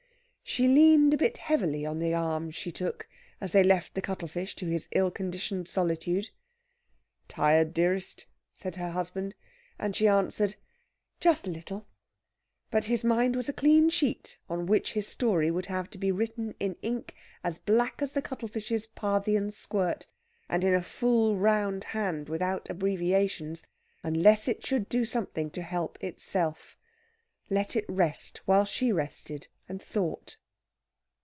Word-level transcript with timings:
She 0.43 0.67
leaned 0.67 1.13
a 1.13 1.17
bit 1.17 1.37
heavily 1.37 1.85
on 1.85 1.99
the 1.99 2.13
arm 2.13 2.51
she 2.51 2.73
took 2.73 3.07
as 3.39 3.53
they 3.53 3.63
left 3.63 3.93
the 3.93 4.01
cuttlefish 4.01 4.53
to 4.57 4.65
his 4.65 4.89
ill 4.91 5.09
conditioned 5.09 5.69
solitude. 5.69 6.27
"Tired, 7.29 7.73
dearest?" 7.73 8.25
said 8.53 8.75
her 8.75 8.89
husband; 8.91 9.33
and 9.79 9.95
she 9.95 10.09
answered, 10.09 10.57
"Just 11.21 11.47
a 11.47 11.51
little!" 11.51 11.87
But 12.69 12.83
his 12.91 13.01
mind 13.05 13.37
was 13.37 13.47
a 13.47 13.53
clean 13.53 13.89
sheet 13.89 14.39
on 14.49 14.65
which 14.65 14.91
his 14.91 15.07
story 15.07 15.49
would 15.51 15.67
have 15.67 15.89
to 15.91 15.97
be 15.97 16.11
written 16.11 16.53
in 16.59 16.75
ink 16.81 17.15
as 17.45 17.57
black 17.57 18.01
as 18.01 18.11
the 18.11 18.21
cuttlefish's 18.21 18.87
Parthian 18.87 19.51
squirt, 19.51 20.09
and 20.49 20.65
in 20.65 20.73
a 20.73 20.83
full 20.83 21.37
round 21.37 21.85
hand 21.85 22.27
without 22.27 22.69
abbreviations, 22.69 23.65
unless 24.03 24.49
it 24.49 24.65
should 24.67 24.89
do 24.89 25.05
something 25.05 25.49
to 25.51 25.61
help 25.61 25.97
itself. 26.03 26.77
Let 27.49 27.77
it 27.77 27.85
rest 27.87 28.41
while 28.45 28.65
she 28.65 28.91
rested 28.91 29.47
and 29.69 29.81
thought. 29.81 30.35